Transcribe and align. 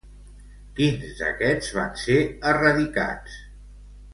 Quins 0.79 1.11
d'aquests 1.19 1.69
van 1.81 1.93
ser 2.05 2.17
erradicats? 2.53 3.37